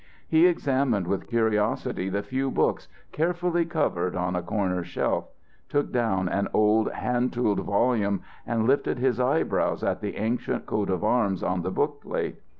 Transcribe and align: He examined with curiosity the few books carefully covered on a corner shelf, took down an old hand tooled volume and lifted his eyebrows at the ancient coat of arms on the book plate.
He 0.27 0.47
examined 0.47 1.05
with 1.05 1.27
curiosity 1.27 2.09
the 2.09 2.23
few 2.23 2.49
books 2.49 2.87
carefully 3.11 3.65
covered 3.65 4.15
on 4.15 4.35
a 4.35 4.41
corner 4.41 4.83
shelf, 4.83 5.27
took 5.69 5.91
down 5.91 6.27
an 6.27 6.47
old 6.55 6.91
hand 6.91 7.33
tooled 7.33 7.59
volume 7.59 8.21
and 8.47 8.65
lifted 8.65 8.97
his 8.97 9.19
eyebrows 9.19 9.83
at 9.83 10.01
the 10.01 10.17
ancient 10.17 10.65
coat 10.65 10.89
of 10.89 11.03
arms 11.03 11.43
on 11.43 11.61
the 11.61 11.69
book 11.69 12.01
plate. 12.01 12.39